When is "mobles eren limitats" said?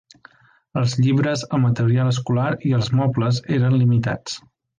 3.01-4.41